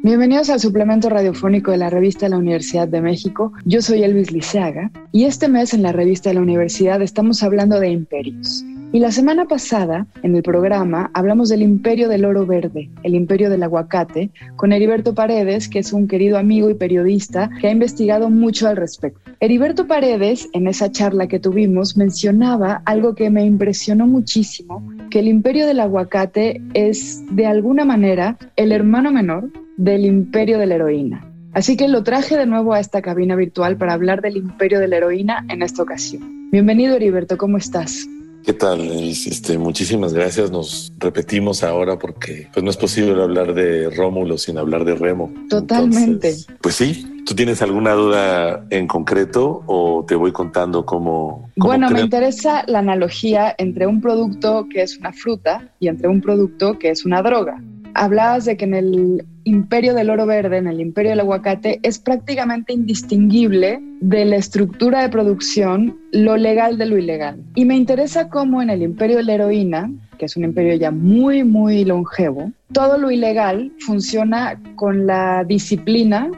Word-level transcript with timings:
Bienvenidos 0.00 0.48
al 0.48 0.60
suplemento 0.60 1.08
radiofónico 1.08 1.72
de 1.72 1.76
la 1.76 1.90
revista 1.90 2.26
de 2.26 2.30
la 2.30 2.38
Universidad 2.38 2.86
de 2.86 3.00
México. 3.00 3.52
Yo 3.64 3.82
soy 3.82 4.04
Elvis 4.04 4.30
Liceaga 4.30 4.92
y 5.10 5.24
este 5.24 5.48
mes 5.48 5.74
en 5.74 5.82
la 5.82 5.90
revista 5.90 6.30
de 6.30 6.34
la 6.34 6.40
universidad 6.40 7.02
estamos 7.02 7.42
hablando 7.42 7.80
de 7.80 7.90
imperios. 7.90 8.64
Y 8.92 9.00
la 9.00 9.10
semana 9.10 9.46
pasada, 9.46 10.06
en 10.22 10.36
el 10.36 10.44
programa, 10.44 11.10
hablamos 11.14 11.48
del 11.48 11.62
imperio 11.62 12.08
del 12.08 12.24
oro 12.24 12.46
verde, 12.46 12.88
el 13.02 13.16
imperio 13.16 13.50
del 13.50 13.64
aguacate, 13.64 14.30
con 14.54 14.72
Heriberto 14.72 15.14
Paredes, 15.14 15.68
que 15.68 15.80
es 15.80 15.92
un 15.92 16.06
querido 16.06 16.38
amigo 16.38 16.70
y 16.70 16.74
periodista 16.74 17.50
que 17.60 17.66
ha 17.66 17.72
investigado 17.72 18.30
mucho 18.30 18.68
al 18.68 18.76
respecto. 18.76 19.27
Heriberto 19.40 19.86
Paredes, 19.86 20.48
en 20.52 20.66
esa 20.66 20.90
charla 20.90 21.28
que 21.28 21.38
tuvimos, 21.38 21.96
mencionaba 21.96 22.82
algo 22.84 23.14
que 23.14 23.30
me 23.30 23.44
impresionó 23.44 24.04
muchísimo, 24.04 24.82
que 25.10 25.20
el 25.20 25.28
imperio 25.28 25.64
del 25.64 25.78
aguacate 25.78 26.60
es, 26.74 27.22
de 27.30 27.46
alguna 27.46 27.84
manera, 27.84 28.36
el 28.56 28.72
hermano 28.72 29.12
menor 29.12 29.52
del 29.76 30.06
imperio 30.06 30.58
de 30.58 30.66
la 30.66 30.74
heroína. 30.74 31.24
Así 31.52 31.76
que 31.76 31.86
lo 31.86 32.02
traje 32.02 32.36
de 32.36 32.46
nuevo 32.46 32.74
a 32.74 32.80
esta 32.80 33.00
cabina 33.00 33.36
virtual 33.36 33.76
para 33.76 33.92
hablar 33.92 34.22
del 34.22 34.38
imperio 34.38 34.80
de 34.80 34.88
la 34.88 34.96
heroína 34.96 35.46
en 35.48 35.62
esta 35.62 35.84
ocasión. 35.84 36.50
Bienvenido 36.50 36.96
Heriberto, 36.96 37.38
¿cómo 37.38 37.58
estás? 37.58 38.08
¿Qué 38.44 38.52
tal? 38.52 38.80
Este, 38.80 39.58
muchísimas 39.58 40.12
gracias. 40.12 40.50
Nos 40.50 40.92
repetimos 40.98 41.62
ahora 41.62 41.98
porque 41.98 42.48
pues, 42.52 42.64
no 42.64 42.70
es 42.70 42.76
posible 42.76 43.22
hablar 43.22 43.54
de 43.54 43.90
Rómulo 43.90 44.38
sin 44.38 44.58
hablar 44.58 44.84
de 44.84 44.94
Remo. 44.94 45.32
Totalmente. 45.48 46.34
pues 46.60 46.74
sí. 46.74 47.06
¿Tú 47.26 47.34
tienes 47.34 47.60
alguna 47.60 47.92
duda 47.92 48.64
en 48.70 48.86
concreto 48.86 49.62
o 49.66 50.02
te 50.08 50.14
voy 50.14 50.32
contando 50.32 50.86
cómo? 50.86 51.50
bueno, 51.56 51.90
me 51.90 52.00
interesa 52.00 52.64
la 52.66 52.78
analogía 52.78 53.54
entre 53.58 53.86
un 53.86 54.00
producto 54.00 54.66
que 54.72 54.80
es 54.80 54.96
una 54.96 55.12
fruta 55.12 55.70
y 55.78 55.88
entre 55.88 56.08
un 56.08 56.22
producto 56.22 56.78
que 56.78 56.88
es 56.88 57.04
una 57.04 57.20
droga 57.20 57.60
hablabas 57.98 58.44
de 58.44 58.56
que 58.56 58.64
en 58.64 58.74
el 58.74 59.26
imperio 59.48 59.94
del 59.94 60.10
oro 60.10 60.26
verde, 60.26 60.58
en 60.58 60.66
el 60.66 60.80
imperio 60.80 61.10
del 61.10 61.20
aguacate, 61.20 61.80
es 61.82 61.98
prácticamente 61.98 62.72
indistinguible 62.72 63.80
de 64.00 64.24
la 64.24 64.36
estructura 64.36 65.02
de 65.02 65.08
producción 65.08 65.98
lo 66.12 66.36
legal 66.36 66.78
de 66.78 66.86
lo 66.86 66.98
ilegal. 66.98 67.42
Y 67.54 67.64
me 67.64 67.76
interesa 67.76 68.28
cómo 68.28 68.62
en 68.62 68.70
el 68.70 68.82
imperio 68.82 69.16
de 69.16 69.24
la 69.24 69.34
heroína, 69.34 69.90
que 70.18 70.26
es 70.26 70.36
un 70.36 70.44
imperio 70.44 70.74
ya 70.74 70.90
muy, 70.90 71.44
muy 71.44 71.84
longevo, 71.84 72.52
todo 72.72 72.98
lo 72.98 73.10
ilegal 73.10 73.72
funciona 73.80 74.60
con 74.76 75.06
la 75.06 75.44
disciplina 75.44 76.30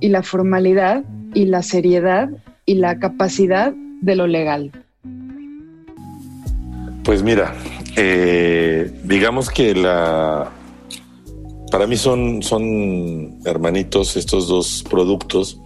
y 0.00 0.08
la 0.08 0.22
formalidad 0.22 1.04
y 1.34 1.46
la 1.46 1.62
seriedad 1.62 2.28
y 2.66 2.74
la 2.74 2.98
capacidad 2.98 3.72
de 4.00 4.16
lo 4.16 4.26
legal. 4.26 4.70
Pues 7.02 7.22
mira, 7.22 7.54
eh, 7.96 8.92
digamos 9.04 9.50
que 9.50 9.74
la, 9.74 10.50
para 11.70 11.86
mí 11.86 11.96
son, 11.96 12.42
son 12.42 13.38
hermanitos 13.44 14.16
estos 14.16 14.48
dos 14.48 14.84
productos 14.88 15.60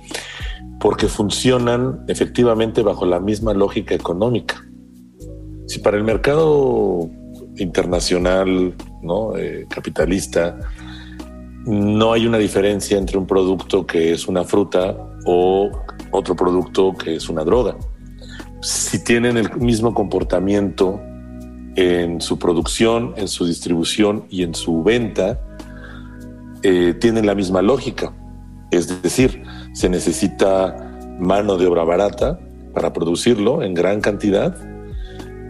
porque 0.81 1.06
funcionan 1.06 2.05
efectivamente 2.08 2.83
bajo 2.83 3.06
la 3.06 3.20
misma 3.20 3.55
lógica 3.55 3.95
económica. 3.95 4.64
Si 5.67 5.78
para 5.78 5.97
el 5.97 6.05
mercado 6.05 7.08
internacional, 7.56 8.75
¿no? 9.00 9.36
Eh, 9.36 9.67
capitalista, 9.69 10.58
no 11.67 12.12
hay 12.12 12.27
una 12.27 12.39
diferencia 12.39 12.98
entre 12.98 13.19
un 13.19 13.27
producto 13.27 13.86
que 13.86 14.13
es 14.13 14.27
una 14.27 14.42
fruta 14.42 14.96
o 15.24 15.70
otro 16.11 16.34
producto 16.34 16.92
que 16.95 17.17
es 17.17 17.29
una 17.29 17.45
droga. 17.45 17.77
Si 18.61 19.02
tienen 19.05 19.36
el 19.36 19.57
mismo 19.57 19.95
comportamiento 19.95 21.01
en 21.77 22.20
su 22.20 22.39
producción, 22.39 23.14
en 23.17 23.29
su 23.29 23.46
distribución 23.46 24.24
y 24.29 24.42
en 24.42 24.55
su 24.55 24.83
venta, 24.83 25.40
eh, 26.62 26.95
tienen 26.95 27.27
la 27.27 27.34
misma 27.34 27.62
lógica. 27.62 28.12
Es 28.70 29.02
decir, 29.02 29.42
se 29.73 29.89
necesita 29.89 30.77
mano 31.18 31.56
de 31.58 31.67
obra 31.67 31.84
barata 31.84 32.39
para 32.73 32.92
producirlo 32.92 33.62
en 33.62 33.74
gran 33.74 34.00
cantidad, 34.00 34.56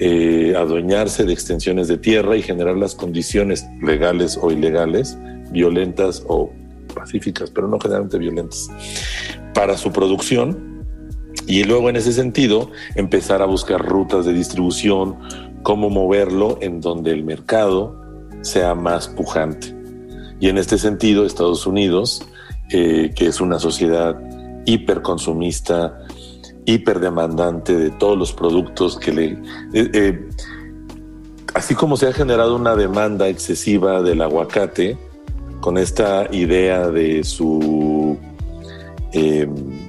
eh, 0.00 0.54
adueñarse 0.56 1.24
de 1.24 1.32
extensiones 1.32 1.86
de 1.88 1.98
tierra 1.98 2.36
y 2.36 2.42
generar 2.42 2.76
las 2.76 2.94
condiciones 2.94 3.64
legales 3.80 4.38
o 4.40 4.50
ilegales, 4.50 5.16
violentas 5.50 6.24
o 6.26 6.50
pacíficas, 6.94 7.50
pero 7.50 7.68
no 7.68 7.78
generalmente 7.78 8.18
violentas, 8.18 8.68
para 9.54 9.76
su 9.76 9.92
producción. 9.92 10.82
Y 11.46 11.64
luego 11.64 11.90
en 11.90 11.96
ese 11.96 12.12
sentido 12.12 12.70
empezar 12.94 13.42
a 13.42 13.46
buscar 13.46 13.84
rutas 13.84 14.24
de 14.24 14.32
distribución, 14.32 15.16
cómo 15.62 15.90
moverlo 15.90 16.58
en 16.60 16.80
donde 16.80 17.12
el 17.12 17.24
mercado 17.24 18.00
sea 18.42 18.74
más 18.74 19.08
pujante. 19.08 19.81
Y 20.42 20.48
en 20.48 20.58
este 20.58 20.76
sentido, 20.76 21.24
Estados 21.24 21.68
Unidos, 21.68 22.26
eh, 22.70 23.12
que 23.14 23.26
es 23.26 23.40
una 23.40 23.60
sociedad 23.60 24.20
hiperconsumista, 24.66 26.00
hiperdemandante 26.64 27.76
de 27.76 27.90
todos 27.90 28.18
los 28.18 28.32
productos 28.32 28.98
que 28.98 29.12
le... 29.12 29.26
Eh, 29.72 29.90
eh, 29.94 30.28
así 31.54 31.76
como 31.76 31.96
se 31.96 32.08
ha 32.08 32.12
generado 32.12 32.56
una 32.56 32.74
demanda 32.74 33.28
excesiva 33.28 34.02
del 34.02 34.20
aguacate, 34.20 34.98
con 35.60 35.78
esta 35.78 36.26
idea 36.32 36.88
de 36.88 37.22
su 37.22 38.18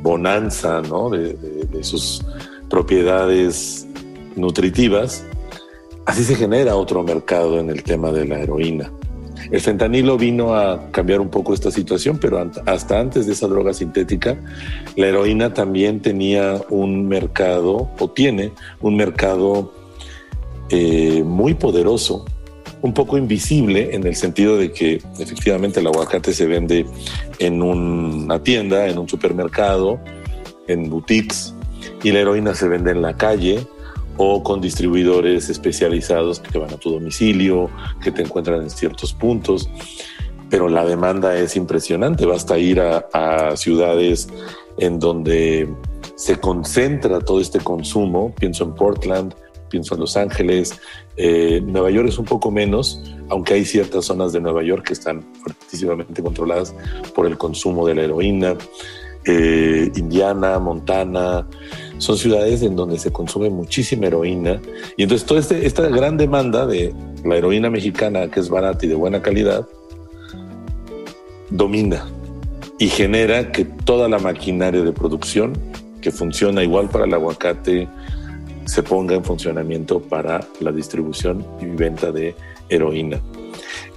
bonanza, 0.04 0.84
¿no? 0.84 1.10
de, 1.10 1.34
de 1.34 1.84
sus 1.84 2.24
propiedades 2.70 3.88
nutritivas, 4.36 5.26
así 6.06 6.24
se 6.24 6.36
genera 6.36 6.76
otro 6.76 7.02
mercado 7.02 7.60
en 7.60 7.72
el 7.72 7.82
tema 7.82 8.12
de 8.12 8.28
la 8.28 8.38
heroína. 8.40 8.92
El 9.54 9.62
fentanilo 9.62 10.18
vino 10.18 10.56
a 10.56 10.90
cambiar 10.90 11.22
un 11.22 11.30
poco 11.30 11.54
esta 11.54 11.70
situación, 11.70 12.18
pero 12.20 12.44
hasta 12.66 13.00
antes 13.00 13.28
de 13.28 13.34
esa 13.34 13.46
droga 13.46 13.72
sintética, 13.72 14.36
la 14.96 15.06
heroína 15.06 15.54
también 15.54 16.00
tenía 16.02 16.60
un 16.72 17.08
mercado, 17.08 17.88
o 18.00 18.10
tiene 18.10 18.52
un 18.82 18.96
mercado 18.96 19.72
eh, 20.70 21.22
muy 21.24 21.54
poderoso, 21.54 22.26
un 22.82 22.96
poco 22.96 23.16
invisible 23.16 23.94
en 23.94 24.08
el 24.08 24.16
sentido 24.16 24.58
de 24.58 24.72
que 24.72 24.96
efectivamente 25.20 25.82
el 25.82 25.86
aguacate 25.86 26.34
se 26.34 26.48
vende 26.48 26.88
en 27.38 27.62
una 27.62 28.42
tienda, 28.42 28.88
en 28.88 28.98
un 28.98 29.08
supermercado, 29.08 30.00
en 30.68 30.90
boutiques, 30.90 31.54
y 32.02 32.12
la 32.12 32.22
heroína 32.22 32.56
se 32.56 32.68
vende 32.68 32.90
en 32.90 33.04
la 33.04 33.18
calle, 33.18 33.68
o 34.18 34.44
con 34.44 34.62
distribuidores 34.62 35.50
especializados 35.50 36.40
que 36.40 36.58
van 36.58 36.74
a 36.74 36.78
tu 36.78 36.92
domicilio, 36.92 37.70
que 38.02 38.12
te 38.12 38.22
encuentran 38.22 38.62
en 38.62 38.70
ciertos 38.70 39.14
puntos. 39.14 39.70
Pero 40.50 40.70
la 40.70 40.86
demanda 40.86 41.36
es 41.38 41.56
impresionante. 41.56 42.26
Basta 42.26 42.58
ir 42.60 42.80
a, 42.80 43.56
ciudades 43.56 44.28
en 44.78 45.00
donde 45.00 45.68
se 46.16 46.40
concentra 46.40 47.20
todo 47.20 47.40
este 47.40 47.60
consumo. 47.60 48.34
Pienso 48.36 48.64
en 48.64 48.76
Portland, 48.76 49.34
pienso 49.70 49.96
en 49.96 50.02
Los 50.02 50.16
Ángeles. 50.16 50.80
Eh, 51.18 51.62
Nueva 51.66 51.90
York 51.90 52.10
es 52.10 52.20
un 52.20 52.26
poco 52.26 52.52
menos, 52.52 53.02
aunque 53.30 53.56
hay 53.56 53.66
ciertas 53.66 54.06
zonas 54.06 54.32
de 54.32 54.42
Nueva 54.42 54.64
York 54.64 54.86
que 54.86 54.94
están 54.94 55.24
fuertísimamente 55.42 56.22
controladas 56.22 56.76
por 57.16 57.26
el 57.26 57.38
consumo 57.38 57.88
de 57.88 57.96
la 57.96 58.04
heroína. 58.04 58.56
Eh, 59.26 59.90
Indiana, 59.96 60.60
Montana, 60.60 61.48
son 62.04 62.18
ciudades 62.18 62.62
en 62.62 62.76
donde 62.76 63.00
se 63.00 63.12
consume 63.12 63.50
muchísima 63.50 64.08
heroína. 64.08 64.60
Y 64.98 65.04
entonces 65.04 65.26
toda 65.26 65.40
este, 65.40 65.66
esta 65.66 65.88
gran 65.88 66.18
demanda 66.18 66.66
de 66.68 66.94
la 67.24 67.38
heroína 67.38 67.70
mexicana, 67.70 68.30
que 68.30 68.40
es 68.40 68.50
barata 68.50 68.86
y 68.86 68.90
de 68.90 68.96
buena 68.96 69.22
calidad, 69.22 69.68
domina 71.50 72.06
y 72.78 72.90
genera 72.90 73.52
que 73.52 73.66
toda 73.66 74.10
la 74.10 74.20
maquinaria 74.20 74.82
de 74.82 74.92
producción, 74.92 75.54
que 76.02 76.12
funciona 76.12 76.64
igual 76.64 76.90
para 76.90 77.06
el 77.06 77.14
aguacate, 77.14 77.88
se 78.66 78.84
ponga 78.84 79.16
en 79.16 79.24
funcionamiento 79.24 80.02
para 80.02 80.46
la 80.60 80.72
distribución 80.72 81.46
y 81.62 81.66
venta 81.66 82.12
de 82.12 82.36
heroína. 82.70 83.22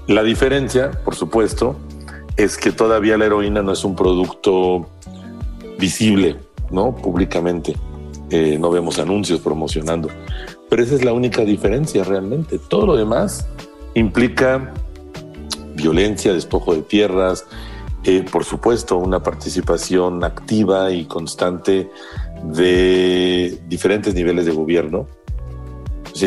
La 0.07 0.23
diferencia, 0.23 0.93
por 1.05 1.17
supuesto, 1.17 1.77
es 2.37 2.57
que 2.57 2.71
todavía 2.71 3.17
la 3.17 3.27
heroína 3.27 3.63
no 3.63 3.73
es 3.73 3.85
un 3.85 3.97
producto 3.97 4.87
visible, 5.79 6.37
¿no? 6.71 6.95
Públicamente. 6.95 7.75
Eh, 8.31 8.59
no 8.59 8.71
vemos 8.71 8.99
anuncios 8.99 9.41
promocionando. 9.41 10.09
Pero 10.69 10.83
esa 10.83 10.95
es 10.95 11.05
la 11.05 11.13
única 11.13 11.43
diferencia 11.43 12.05
realmente. 12.05 12.59
Todo 12.59 12.87
lo 12.87 12.97
demás 12.97 13.47
implica 13.95 14.73
violencia, 15.75 16.33
despojo 16.33 16.75
de 16.75 16.83
tierras, 16.83 17.47
eh, 18.05 18.25
por 18.31 18.45
supuesto, 18.45 18.97
una 18.97 19.23
participación 19.23 20.25
activa 20.25 20.91
y 20.91 21.05
constante 21.05 21.91
de 22.45 23.59
diferentes 23.69 24.15
niveles 24.15 24.47
de 24.47 24.53
gobierno 24.53 25.07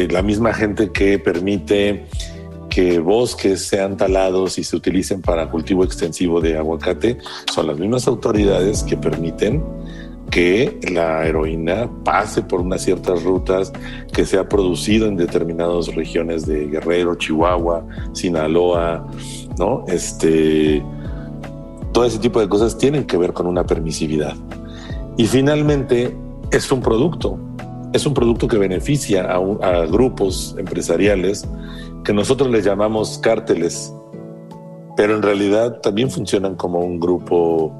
la 0.10 0.22
misma 0.22 0.54
gente 0.54 0.92
que 0.92 1.18
permite 1.18 2.06
que 2.70 3.00
bosques 3.00 3.66
sean 3.66 3.98
talados 3.98 4.60
y 4.60 4.64
se 4.64 4.76
utilicen 4.76 5.22
para 5.22 5.50
cultivo 5.50 5.84
extensivo 5.84 6.40
de 6.40 6.58
aguacate 6.58 7.18
son 7.52 7.68
las 7.68 7.80
mismas 7.80 8.08
autoridades 8.08 8.84
que 8.84 8.96
permiten 8.96 9.64
que 10.30 10.80
la 10.92 11.26
heroína 11.26 11.90
pase 12.04 12.42
por 12.42 12.62
unas 12.62 12.82
ciertas 12.82 13.24
rutas, 13.24 13.72
que 14.14 14.26
sea 14.26 14.48
producido 14.48 15.08
en 15.08 15.16
determinadas 15.16 15.94
regiones 15.96 16.46
de 16.46 16.68
Guerrero, 16.68 17.16
Chihuahua, 17.16 17.86
Sinaloa, 18.14 19.08
¿no? 19.58 19.84
Este, 19.88 20.84
todo 21.92 22.06
ese 22.06 22.20
tipo 22.20 22.40
de 22.40 22.48
cosas 22.48 22.78
tienen 22.78 23.06
que 23.06 23.18
ver 23.18 23.34
con 23.34 23.48
una 23.48 23.66
permisividad. 23.66 24.36
Y 25.18 25.26
finalmente 25.26 26.16
es 26.52 26.72
un 26.72 26.82
producto, 26.82 27.40
es 27.94 28.06
un 28.06 28.14
producto 28.14 28.48
que 28.48 28.58
beneficia 28.58 29.30
a 29.32 29.86
grupos 29.86 30.56
empresariales 30.58 31.48
que 32.04 32.14
nosotros 32.14 32.50
les 32.50 32.64
llamamos 32.64 33.18
cárteles, 33.18 33.94
pero 34.96 35.16
en 35.16 35.22
realidad 35.22 35.80
también 35.82 36.10
funcionan 36.10 36.56
como 36.56 36.80
un 36.80 37.00
grupo 37.00 37.74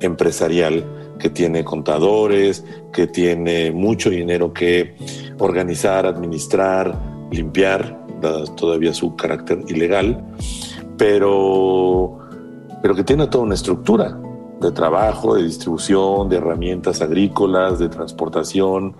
empresarial 0.00 0.84
que 1.18 1.30
tiene 1.30 1.64
contadores, 1.64 2.64
que 2.92 3.06
tiene 3.06 3.72
mucho 3.72 4.10
dinero 4.10 4.52
que 4.52 4.96
organizar, 5.38 6.06
administrar, 6.06 6.98
limpiar, 7.30 8.04
todavía 8.56 8.94
su 8.94 9.16
carácter 9.16 9.62
ilegal, 9.68 10.24
pero, 10.96 12.18
pero 12.82 12.94
que 12.94 13.04
tiene 13.04 13.26
toda 13.26 13.44
una 13.44 13.54
estructura 13.54 14.18
de 14.60 14.72
trabajo, 14.72 15.34
de 15.34 15.44
distribución, 15.44 16.28
de 16.28 16.36
herramientas 16.36 17.02
agrícolas, 17.02 17.78
de 17.78 17.88
transportación, 17.88 18.96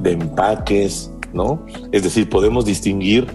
de 0.00 0.12
empaques, 0.12 1.10
¿no? 1.32 1.64
Es 1.92 2.02
decir, 2.02 2.30
podemos 2.30 2.64
distinguir 2.64 3.26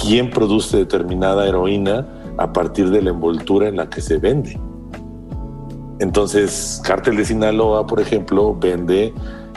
quién 0.00 0.30
produce 0.30 0.76
determinada 0.76 1.48
heroína 1.48 2.06
a 2.38 2.52
partir 2.52 2.90
de 2.90 3.02
la 3.02 3.10
envoltura 3.10 3.68
en 3.68 3.76
la 3.76 3.88
que 3.88 4.00
se 4.00 4.18
vende. 4.18 4.58
Entonces, 5.98 6.80
Cártel 6.84 7.16
de 7.16 7.24
Sinaloa, 7.24 7.86
por 7.86 8.00
ejemplo, 8.00 8.54
vende 8.54 9.14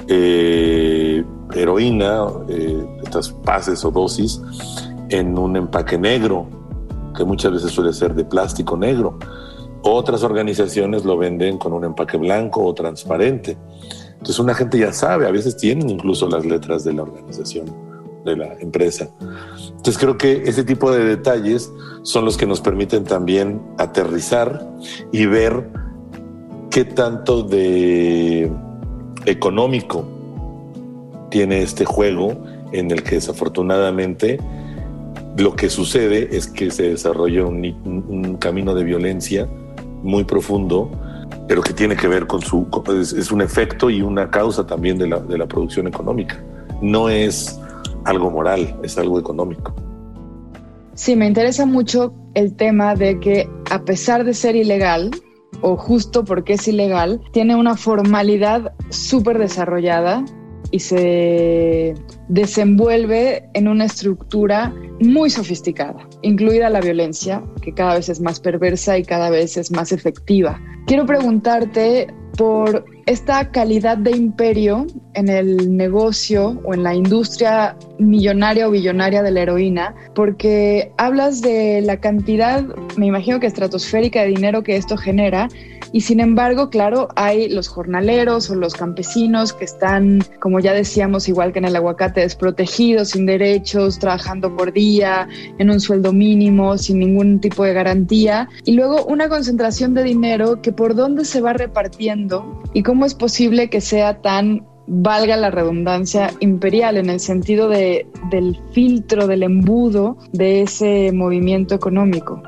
eh, 0.08 1.24
heroína, 1.54 2.28
eh, 2.48 2.86
estas 3.04 3.30
pases 3.30 3.84
o 3.84 3.92
dosis, 3.92 4.42
en 5.10 5.38
un 5.38 5.58
empaque 5.58 5.98
negro, 5.98 6.48
que 7.16 7.24
muchas 7.24 7.52
veces 7.52 7.72
suele 7.72 7.94
ser 7.94 8.14
de 8.16 8.24
plástico 8.24 8.78
negro. 8.78 9.18
Otras 9.82 10.24
organizaciones 10.24 11.06
lo 11.06 11.18
venden 11.18 11.58
con 11.58 11.74
un 11.74 11.84
empaque 11.86 12.18
blanco 12.18 12.64
o 12.64 12.74
transparente. 12.74 13.58
Entonces 14.12 14.40
una 14.40 14.54
gente 14.54 14.78
ya 14.78 14.94
sabe, 14.94 15.28
a 15.28 15.32
veces 15.32 15.58
tienen 15.58 15.90
incluso 15.90 16.28
las 16.28 16.46
letras 16.46 16.84
de 16.84 16.94
la 16.94 17.04
organización, 17.04 17.66
de 18.26 18.36
la 18.36 18.54
empresa. 18.60 19.10
Entonces 19.70 19.98
creo 19.98 20.18
que 20.18 20.44
ese 20.46 20.64
tipo 20.64 20.92
de 20.92 21.06
detalles 21.06 21.72
son 22.04 22.26
los 22.26 22.36
que 22.38 22.46
nos 22.46 22.60
permiten 22.60 23.06
también 23.06 23.62
aterrizar 23.78 24.70
y 25.12 25.26
ver 25.26 25.70
qué 26.70 26.86
tanto 26.86 27.44
de 27.44 28.52
económico 29.26 30.08
tiene 31.30 31.62
este 31.62 31.86
juego 31.86 32.44
en 32.72 32.92
el 32.92 33.04
que 33.04 33.16
desafortunadamente 33.16 34.40
lo 35.38 35.56
que 35.56 35.70
sucede 35.70 36.36
es 36.36 36.48
que 36.48 36.72
se 36.72 36.90
desarrolla 36.90 37.46
un, 37.46 38.38
camino 38.40 38.74
de 38.74 38.84
violencia 38.84 39.48
muy 40.04 40.24
profundo, 40.24 40.90
pero 41.48 41.62
que 41.62 41.74
tiene 41.74 41.96
que 41.96 42.08
ver 42.08 42.28
con 42.28 42.42
su... 42.42 42.68
Es, 43.00 43.32
un 43.32 43.42
efecto 43.42 43.90
y 43.90 44.02
una 44.02 44.30
causa 44.30 44.66
también 44.66 44.98
de 44.98 45.08
la, 45.08 45.20
de 45.20 45.38
la 45.38 45.48
producción 45.48 45.88
económica. 45.88 46.44
No 46.82 47.10
es 47.10 47.60
algo 48.06 48.30
moral, 48.30 48.78
es 48.84 48.98
algo 48.98 49.20
económico. 49.20 49.74
Sí, 50.94 51.16
me 51.16 51.28
interesa 51.28 51.66
mucho 51.66 52.14
el 52.34 52.56
tema 52.56 52.96
de 52.96 53.20
que 53.20 53.50
a 53.70 53.84
pesar 53.84 54.26
de 54.26 54.34
ser 54.34 54.56
ilegal, 54.56 55.12
o 55.62 55.78
justo 55.78 56.24
porque 56.24 56.54
es 56.54 56.68
ilegal, 56.68 57.22
tiene 57.32 57.56
una 57.56 57.76
formalidad 57.76 58.74
súper 58.90 59.38
desarrollada 59.38 60.26
y 60.72 60.80
se 60.80 61.96
desenvuelve 62.28 63.50
en 63.54 63.68
una 63.68 63.86
estructura 63.86 64.74
muy 65.00 65.30
sofisticada, 65.30 66.08
incluida 66.22 66.70
la 66.70 66.82
violencia, 66.82 67.44
que 67.62 67.74
cada 67.74 67.96
vez 67.96 68.10
es 68.10 68.22
más 68.22 68.40
perversa 68.40 68.98
y 68.98 69.04
cada 69.04 69.30
vez 69.30 69.58
es 69.58 69.72
más 69.72 69.92
efectiva. 69.92 70.62
Quiero 70.86 71.06
preguntarte 71.06 72.14
por 72.40 72.86
esta 73.06 73.52
calidad 73.52 73.98
de 73.98 74.12
imperio 74.12 74.88
en 75.14 75.28
el 75.28 75.76
negocio 75.76 76.62
o 76.64 76.74
en 76.74 76.84
la 76.84 76.96
industria 76.96 77.76
millonaria 77.98 78.66
o 78.66 78.72
billonaria 78.72 79.22
de 79.22 79.32
la 79.32 79.42
heroína, 79.42 79.94
porque 80.16 80.94
hablas 80.98 81.42
de 81.42 81.82
la 81.82 81.98
cantidad, 81.98 82.64
me 82.96 83.08
imagino 83.08 83.42
que 83.42 83.48
estratosférica 83.48 84.22
de 84.22 84.28
dinero 84.28 84.64
que 84.64 84.78
esto 84.78 84.96
genera, 84.96 85.50
y 85.92 86.02
sin 86.02 86.20
embargo, 86.20 86.70
claro, 86.70 87.10
hay 87.16 87.50
los 87.50 87.68
jornaleros 87.68 88.50
o 88.50 88.56
los 88.56 88.74
campesinos 88.74 89.54
que 89.54 89.66
están, 89.66 90.20
como 90.40 90.60
ya 90.60 90.74
decíamos, 90.74 91.28
igual 91.28 91.54
que 91.54 91.60
en 91.60 91.66
el 91.66 91.76
aguacate, 91.76 92.22
desprotegidos, 92.22 93.10
sin 93.10 93.26
derechos, 93.26 94.00
trabajando 94.00 94.56
por 94.56 94.74
día, 94.74 95.28
en 95.58 95.70
un 95.70 95.80
sueldo 95.80 96.14
mínimo, 96.14 96.78
sin 96.78 97.00
ningún 97.00 97.40
tipo 97.40 97.64
de 97.64 97.74
garantía. 97.74 98.50
Y 98.66 98.74
luego 98.74 99.06
una 99.06 99.30
concentración 99.30 99.94
de 99.94 100.04
dinero 100.04 100.62
que 100.62 100.72
por 100.72 100.96
dónde 100.96 101.26
se 101.26 101.42
va 101.42 101.54
repartiendo 101.54 102.62
y 102.74 102.84
cómo 102.84 103.06
es 103.06 103.16
posible 103.16 103.70
que 103.70 103.82
sea 103.82 104.22
tan 104.22 104.66
valga 104.92 105.38
la 105.38 105.52
redundancia, 105.52 106.32
imperial 106.40 106.98
en 106.98 107.12
el 107.12 107.20
sentido 107.20 107.70
de, 107.70 108.08
del 108.32 108.60
filtro, 108.74 109.28
del 109.28 109.44
embudo 109.44 110.18
de 110.34 110.64
ese 110.64 111.12
movimiento 111.14 111.76
económico. 111.76 112.42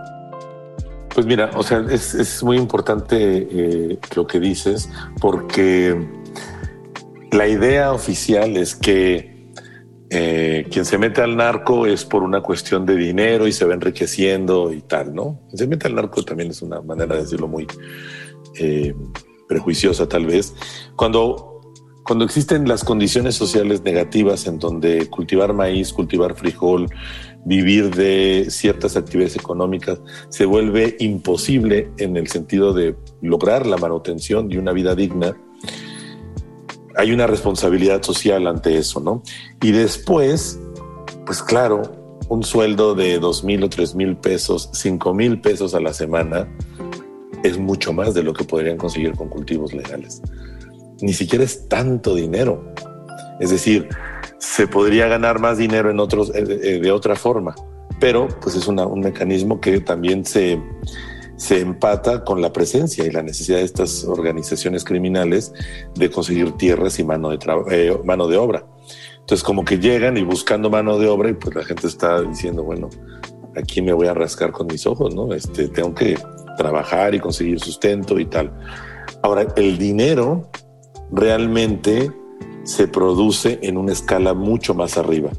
Pues 1.14 1.26
mira, 1.26 1.52
o 1.56 1.64
sea, 1.64 1.86
es, 1.90 2.42
muy 2.44 2.58
importante 2.58 3.48
eh, 3.52 4.00
lo 4.16 4.26
que 4.26 4.40
dices, 4.40 4.90
porque 5.20 6.08
la 7.32 7.48
idea 7.48 7.92
oficial 7.92 8.56
es 8.56 8.76
que 8.76 9.52
eh, 10.10 10.68
quien 10.72 10.86
se 10.86 10.98
mete 10.98 11.22
al 11.22 11.36
narco 11.36 11.86
es 11.86 12.06
por 12.06 12.24
una 12.24 12.42
cuestión 12.42 12.86
de 12.86 12.96
dinero 12.96 13.48
y 13.48 13.52
se 13.52 13.66
va 13.66 13.74
enriqueciendo 13.74 14.72
y 14.74 14.82
tal, 14.82 15.14
¿no? 15.14 15.40
Quien 15.48 15.58
se 15.58 15.68
mete 15.68 15.88
al 15.88 15.96
narco 15.96 16.24
también 16.24 16.52
es 16.52 16.62
una 16.62 16.82
manera 16.82 17.16
de 17.16 17.22
decirlo 17.22 17.48
muy 17.48 17.68
eh, 18.56 18.94
prejuiciosa 19.48 20.08
tal 20.08 20.26
vez. 20.26 20.54
Cuando 20.96 21.52
cuando 22.04 22.26
existen 22.26 22.68
las 22.68 22.84
condiciones 22.84 23.36
sociales 23.36 23.84
negativas 23.84 24.48
en 24.48 24.60
donde 24.60 25.08
cultivar 25.08 25.54
maíz, 25.54 25.94
cultivar 25.94 26.36
frijol, 26.36 26.88
vivir 27.46 27.94
de 27.96 28.48
ciertas 28.50 28.96
actividades 28.96 29.36
económicas 29.36 30.00
se 30.30 30.46
vuelve 30.46 30.96
imposible 31.00 31.92
en 31.98 32.18
el 32.18 32.28
sentido 32.28 32.74
de 32.74 32.96
lograr 33.22 33.66
la 33.66 33.78
manutención 33.78 34.48
de 34.48 34.60
una 34.60 34.72
vida 34.72 34.96
digna, 34.96 35.36
hay 36.96 37.12
una 37.12 37.26
responsabilidad 37.26 38.04
social 38.04 38.48
ante 38.48 38.78
eso, 38.78 39.00
¿no? 39.00 39.24
Y 39.62 39.72
después, 39.72 40.60
pues 41.26 41.42
claro, 41.42 41.82
un 42.28 42.44
sueldo 42.44 42.96
de 42.96 43.18
dos 43.20 43.44
mil 43.44 43.64
o 43.64 43.70
tres 43.70 43.96
mil 43.96 44.18
pesos, 44.18 44.70
cinco 44.74 45.14
mil 45.14 45.42
pesos 45.42 45.74
a 45.74 45.80
la 45.80 45.94
semana, 45.94 46.48
es 47.44 47.58
mucho 47.58 47.92
más 47.92 48.14
de 48.14 48.24
lo 48.24 48.34
que 48.34 48.44
podrían 48.44 48.78
conseguir 48.78 49.14
con 49.14 49.30
cultivos 49.30 49.74
legales 49.74 50.22
ni 51.02 51.14
siquiera 51.14 51.44
es 51.44 51.68
tanto 51.68 52.16
dinero. 52.16 52.64
Es 53.40 53.50
decir, 53.50 53.90
se 54.42 54.68
podría 54.68 55.08
ganar 55.08 55.40
más 55.40 55.60
dinero 55.60 55.92
en 55.92 56.00
otros, 56.00 56.32
eh, 56.34 56.44
eh, 56.64 56.80
de 56.82 56.92
otra 56.92 57.16
forma, 57.16 57.54
pero 58.00 58.28
pues 58.42 58.56
es 58.56 58.68
un 58.68 59.00
mecanismo 59.00 59.62
que 59.62 59.80
también 59.82 60.26
se, 60.26 60.60
se 61.38 61.60
empata 61.60 62.24
con 62.24 62.42
la 62.42 62.52
presencia 62.52 63.06
y 63.06 63.12
la 63.12 63.22
necesidad 63.22 63.60
de 63.60 63.66
estas 63.66 64.04
organizaciones 64.04 64.84
criminales 64.84 65.54
de 65.94 66.10
conseguir 66.10 66.54
tierras 66.54 66.98
y 66.98 67.04
mano 67.04 67.30
de, 67.30 67.38
eh, 67.70 67.96
mano 68.04 68.28
de 68.28 68.38
obra. 68.38 68.66
Entonces 69.20 69.44
como 69.44 69.64
que 69.64 69.78
llegan 69.78 70.18
y 70.18 70.24
buscando 70.24 70.72
mano 70.72 70.98
de 70.98 71.08
obra 71.08 71.30
y 71.30 71.34
pues 71.34 71.56
la 71.56 71.64
gente 71.64 71.86
está 71.86 72.22
diciendo, 72.24 72.64
bueno, 72.64 72.90
aquí 73.56 73.84
me 73.84 73.94
voy 73.94 74.08
a 74.08 74.16
rascar 74.16 74.52
con 74.52 74.66
mis 74.66 74.88
ojos, 74.88 75.14
¿no? 75.14 75.36
Este, 75.36 75.68
tengo 75.68 75.94
que 75.94 76.18
trabajar 76.58 77.14
y 77.14 77.20
conseguir 77.20 77.60
sustento 77.60 78.18
y 78.20 78.26
tal. 78.26 78.52
Ahora, 79.22 79.46
el 79.56 79.78
dinero 79.78 80.50
realmente 81.12 82.12
se 82.64 82.88
produce 82.88 83.60
en 83.64 83.78
una 83.78 83.92
escala 83.92 84.34
mucho 84.34 84.74
más 84.74 84.98
arriba. 84.98 85.32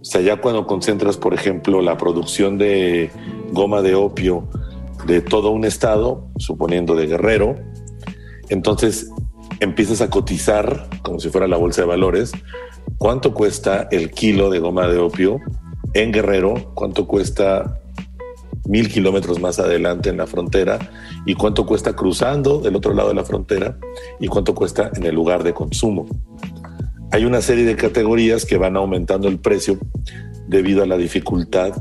O 0.00 0.04
sea, 0.04 0.20
ya 0.20 0.40
cuando 0.40 0.66
concentras, 0.66 1.16
por 1.16 1.34
ejemplo, 1.34 1.82
la 1.82 1.96
producción 1.96 2.58
de 2.58 3.10
goma 3.52 3.82
de 3.82 3.94
opio 3.94 4.48
de 5.06 5.20
todo 5.20 5.50
un 5.50 5.64
estado, 5.64 6.28
suponiendo 6.38 6.94
de 6.94 7.06
Guerrero, 7.06 7.56
entonces 8.48 9.10
empiezas 9.60 10.00
a 10.00 10.10
cotizar, 10.10 10.88
como 11.02 11.18
si 11.18 11.28
fuera 11.28 11.48
la 11.48 11.56
bolsa 11.56 11.82
de 11.82 11.88
valores, 11.88 12.32
cuánto 12.98 13.34
cuesta 13.34 13.88
el 13.90 14.10
kilo 14.10 14.50
de 14.50 14.58
goma 14.58 14.86
de 14.88 14.98
opio 14.98 15.40
en 15.94 16.12
Guerrero, 16.12 16.72
cuánto 16.74 17.06
cuesta 17.06 17.80
mil 18.68 18.88
kilómetros 18.88 19.40
más 19.40 19.58
adelante 19.58 20.10
en 20.10 20.16
la 20.16 20.26
frontera 20.26 20.78
y 21.24 21.34
cuánto 21.34 21.66
cuesta 21.66 21.94
cruzando 21.94 22.60
del 22.60 22.76
otro 22.76 22.94
lado 22.94 23.08
de 23.08 23.14
la 23.14 23.24
frontera 23.24 23.78
y 24.20 24.28
cuánto 24.28 24.54
cuesta 24.54 24.90
en 24.94 25.04
el 25.04 25.14
lugar 25.14 25.42
de 25.42 25.54
consumo. 25.54 26.06
hay 27.12 27.24
una 27.24 27.40
serie 27.40 27.64
de 27.64 27.76
categorías 27.76 28.44
que 28.44 28.58
van 28.58 28.76
aumentando 28.76 29.28
el 29.28 29.38
precio 29.38 29.78
debido 30.48 30.82
a 30.82 30.86
la 30.86 30.96
dificultad, 30.96 31.72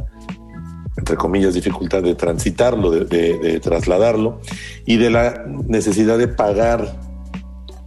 entre 0.97 1.17
comillas, 1.17 1.53
dificultad 1.53 2.03
de 2.03 2.15
transitarlo, 2.15 2.91
de, 2.91 3.59
trasladarlo 3.61 4.39
y 4.85 4.97
de 4.97 5.09
la 5.09 5.45
necesidad 5.67 6.17
de 6.17 6.27
pagar. 6.27 6.99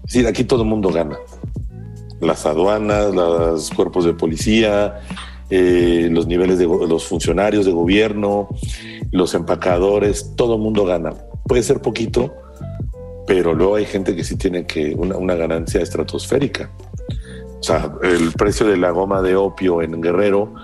Es 0.07 0.13
decir, 0.13 0.27
aquí 0.27 0.45
todo 0.45 0.63
el 0.63 0.69
mundo 0.69 0.91
gana. 0.91 1.17
Las 2.21 2.45
aduanas, 2.47 3.15
los 3.15 3.71
cuerpos 3.71 4.05
de 4.05 4.13
policía, 4.13 5.01
eh, 5.51 6.09
los 6.11 6.27
niveles 6.27 6.59
de 6.59 6.67
los 6.67 7.07
funcionarios 7.07 7.65
de 7.65 7.73
gobierno, 7.73 8.49
los 9.13 9.35
empacadores, 9.35 10.35
todo 10.37 10.57
el 10.57 10.61
mundo 10.61 10.85
gana. 10.85 11.15
Puede 11.47 11.63
ser 11.63 11.81
poquito, 11.81 12.35
pero 13.27 13.55
luego 13.55 13.77
hay 13.77 13.87
gente 13.87 14.15
que 14.15 14.25
sí 14.25 14.37
tiene 14.37 14.67
que 14.67 14.95
una, 14.95 15.35
ganancia 15.35 15.81
estratosférica. 15.81 16.71
O 17.59 17.63
sea, 17.63 17.93
el 18.03 18.33
precio 18.33 18.67
de 18.67 18.77
la 18.77 18.91
goma 18.91 19.23
de 19.23 19.37
opio 19.37 19.83
en 19.83 20.01
Guerrero 20.01 20.55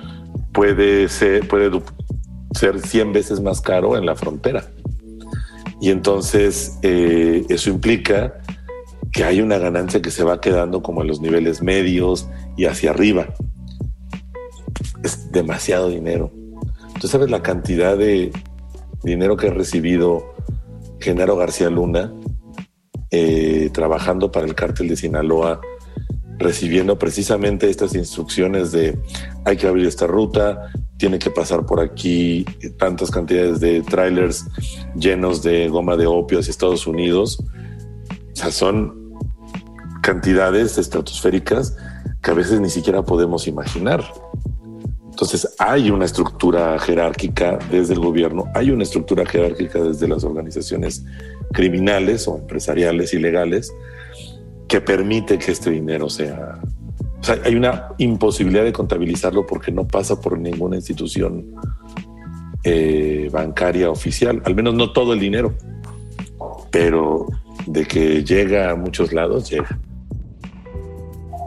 puede 0.53 1.09
ser, 1.09 1.49
puede 1.49 1.71
ser 2.53 2.81
100 2.81 3.13
veces 3.13 3.41
más 3.41 3.61
caro 3.61 3.97
en 3.97 4.07
la 4.07 4.15
frontera. 4.15 4.65
Y 5.81 5.91
entonces 5.91 6.79
eh, 6.83 7.45
eso 7.49 7.71
implica 7.71 8.41
que 9.13 9.25
hay 9.25 9.41
una 9.41 9.59
ganancia 9.59 10.03
que 10.03 10.11
se 10.11 10.25
va 10.25 10.41
quedando 10.41 10.83
como 10.83 11.03
en 11.03 11.09
los 11.09 11.21
niveles 11.21 11.63
medios 11.63 12.29
y 12.57 12.65
hacia 12.65 12.91
arriba. 12.91 13.29
Es 15.05 15.31
demasiado 15.31 15.89
dinero. 15.89 16.33
Tú 17.01 17.07
sabes 17.07 17.31
la 17.31 17.43
cantidad 17.43 17.97
de 17.97 18.33
dinero 19.05 19.37
que 19.37 19.49
ha 19.49 19.53
recibido 19.53 20.35
Genaro 20.99 21.37
García 21.37 21.71
Luna 21.71 22.13
eh, 23.11 23.71
trabajando 23.73 24.33
para 24.33 24.47
el 24.47 24.57
cártel 24.57 24.89
de 24.89 24.97
Sinaloa 24.97 25.61
recibiendo 26.39 26.99
precisamente 26.99 27.71
estas 27.71 27.95
instrucciones 27.95 28.73
de 28.73 28.99
hay 29.45 29.57
que 29.57 29.67
abrir 29.67 29.87
esta 29.87 30.07
ruta, 30.07 30.71
tiene 30.97 31.19
que 31.19 31.31
pasar 31.31 31.67
por 31.67 31.81
aquí 31.81 32.45
tantas 32.79 33.11
cantidades 33.11 33.61
de 33.61 33.83
trailers 33.83 34.47
llenos 34.97 35.43
de 35.43 35.69
goma 35.69 35.97
de 35.97 36.07
opio 36.07 36.41
hacia 36.41 36.51
Estados 36.51 36.87
Unidos. 36.87 37.39
O 38.33 38.37
sea, 38.37 38.51
son 38.51 39.13
cantidades 40.03 40.79
estratosféricas 40.79 41.77
que 42.23 42.31
a 42.31 42.35
veces 42.35 42.61
ni 42.61 42.71
siquiera 42.71 43.03
podemos 43.03 43.47
imaginar. 43.47 44.03
Entonces 45.15 45.55
hay 45.61 45.93
una 45.93 46.07
estructura 46.07 46.77
jerárquica 46.81 47.57
desde 47.71 47.95
el 47.95 48.01
gobierno, 48.01 48.51
hay 48.53 48.73
una 48.73 48.83
estructura 48.83 49.25
jerárquica 49.25 49.81
desde 49.81 50.09
las 50.09 50.25
organizaciones 50.25 51.05
criminales 51.53 52.27
o 52.27 52.37
empresariales 52.37 53.15
ilegales 53.15 53.73
que 54.67 54.81
permite 54.81 55.39
que 55.39 55.53
este 55.53 55.71
dinero 55.71 56.09
sea... 56.11 56.59
O 57.21 57.23
sea, 57.23 57.39
hay 57.45 57.55
una 57.55 57.91
imposibilidad 57.99 58.65
de 58.65 58.73
contabilizarlo 58.73 59.47
porque 59.47 59.71
no 59.71 59.87
pasa 59.87 60.21
por 60.21 60.37
ninguna 60.37 60.75
institución 60.75 61.55
eh, 62.65 63.29
bancaria 63.33 63.91
oficial, 63.91 64.43
al 64.45 64.57
menos 64.57 64.75
no 64.75 64.93
todo 64.93 65.13
el 65.13 65.21
dinero, 65.21 65.55
pero 66.73 67.29
de 67.67 67.85
que 67.85 68.25
llega 68.25 68.73
a 68.73 68.75
muchos 68.75 69.13
lados, 69.13 69.49
llega. 69.49 69.79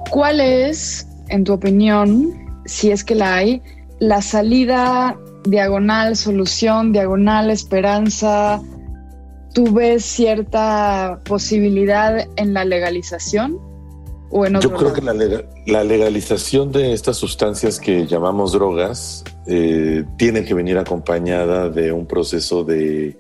¿Cuál 0.10 0.40
es, 0.40 1.06
en 1.28 1.44
tu 1.44 1.52
opinión, 1.52 2.47
si 2.68 2.92
es 2.92 3.04
que 3.04 3.16
la 3.16 3.36
hay, 3.36 3.64
la 4.00 4.22
salida 4.22 5.18
diagonal, 5.44 6.16
solución, 6.16 6.92
diagonal, 6.92 7.50
esperanza, 7.50 8.62
¿Tú 9.58 9.72
ves 9.74 10.06
cierta 10.06 11.20
posibilidad 11.24 12.28
en 12.36 12.54
la 12.54 12.64
legalización? 12.64 13.58
¿O 14.30 14.46
en 14.46 14.60
Yo 14.60 14.72
creo 14.72 14.94
que 14.94 15.02
la, 15.02 15.84
legalización 15.84 16.72
de 16.72 16.94
estas 16.94 17.18
sustancias 17.18 17.80
que 17.80 18.06
llamamos 18.06 18.52
drogas 18.52 19.24
eh, 19.48 20.06
tiene 20.16 20.46
que 20.46 20.54
venir 20.54 20.78
acompañada 20.78 21.72
de 21.72 21.92
un 21.92 22.06
proceso 22.06 22.64
de 22.64 23.18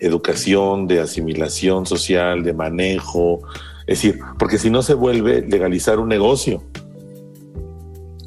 educación, 0.00 0.88
de 0.88 0.98
asimilación 0.98 1.86
social, 1.86 2.42
de 2.42 2.52
manejo. 2.52 3.42
Es 3.86 4.02
decir, 4.02 4.18
porque 4.40 4.58
si 4.58 4.70
no 4.70 4.82
se 4.82 4.94
vuelve 4.94 5.42
legalizar 5.42 6.00
un 6.00 6.08
negocio. 6.08 6.64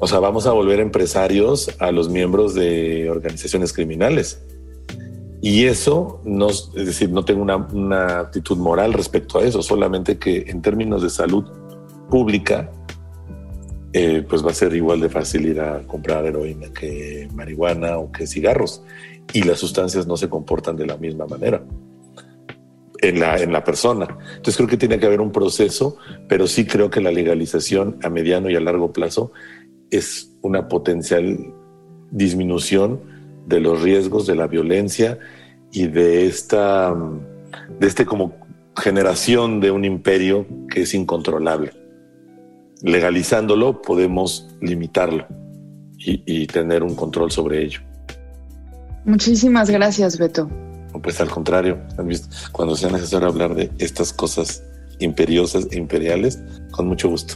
O 0.02 0.06
sea, 0.06 0.18
vamos 0.18 0.46
a 0.46 0.52
volver 0.52 0.80
empresarios 0.80 1.70
a 1.78 1.92
los 1.92 2.08
miembros 2.08 2.54
de 2.54 3.10
organizaciones 3.10 3.74
criminales. 3.74 4.42
Y 5.42 5.66
eso, 5.66 6.22
no, 6.24 6.48
es 6.48 6.72
decir, 6.72 7.10
no 7.10 7.24
tengo 7.26 7.42
una, 7.42 8.20
actitud 8.20 8.56
moral 8.56 8.94
respecto 8.94 9.38
a 9.38 9.44
eso, 9.44 9.62
solamente 9.62 10.18
que 10.18 10.44
en 10.48 10.62
términos 10.62 11.02
de 11.02 11.10
salud 11.10 11.44
pública, 12.08 12.70
eh, 13.92 14.24
pues 14.26 14.44
va 14.44 14.52
a 14.52 14.54
ser 14.54 14.74
igual 14.74 15.00
de 15.00 15.10
fácil 15.10 15.46
ir 15.46 15.60
a 15.60 15.82
comprar 15.86 16.24
heroína 16.24 16.72
que 16.72 17.28
marihuana 17.34 17.98
o 17.98 18.10
que 18.10 18.26
cigarros. 18.26 18.82
Y 19.34 19.42
las 19.42 19.58
sustancias 19.58 20.06
no 20.06 20.16
se 20.16 20.30
comportan 20.30 20.76
de 20.76 20.86
la 20.86 20.96
misma 20.96 21.26
manera 21.26 21.62
en 23.02 23.20
la, 23.20 23.36
en 23.38 23.52
la 23.52 23.64
persona. 23.64 24.08
Entonces 24.30 24.56
creo 24.56 24.68
que 24.68 24.76
tiene 24.76 24.98
que 24.98 25.06
haber 25.06 25.20
un 25.20 25.32
proceso, 25.32 25.96
pero 26.26 26.46
sí 26.46 26.66
creo 26.66 26.90
que 26.90 27.00
la 27.00 27.10
legalización 27.10 27.98
a 28.02 28.08
mediano 28.10 28.48
y 28.50 28.56
a 28.56 28.60
largo 28.60 28.92
plazo 28.92 29.32
es 29.90 30.30
una 30.42 30.68
potencial 30.68 31.52
disminución 32.10 33.00
de 33.46 33.60
los 33.60 33.82
riesgos 33.82 34.26
de 34.26 34.34
la 34.34 34.46
violencia 34.46 35.18
y 35.72 35.86
de 35.86 36.26
esta, 36.26 36.94
de 37.78 37.86
este 37.86 38.06
como 38.06 38.34
generación 38.76 39.60
de 39.60 39.70
un 39.70 39.84
imperio 39.84 40.46
que 40.70 40.82
es 40.82 40.94
incontrolable. 40.94 41.72
Legalizándolo 42.82 43.82
podemos 43.82 44.48
limitarlo 44.60 45.26
y, 45.98 46.22
y 46.26 46.46
tener 46.46 46.82
un 46.82 46.94
control 46.94 47.30
sobre 47.30 47.62
ello. 47.64 47.80
Muchísimas 49.04 49.70
gracias, 49.70 50.18
Beto. 50.18 50.48
Pues 51.02 51.20
al 51.20 51.30
contrario, 51.30 51.78
cuando 52.52 52.76
sea 52.76 52.90
necesario 52.90 53.28
hablar 53.28 53.54
de 53.54 53.70
estas 53.78 54.12
cosas 54.12 54.62
imperiosas 54.98 55.68
e 55.70 55.78
imperiales, 55.78 56.38
con 56.70 56.86
mucho 56.86 57.08
gusto. 57.08 57.34